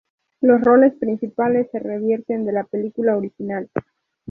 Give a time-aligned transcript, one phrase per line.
[0.41, 3.69] Los roles principales se revierten de la película original.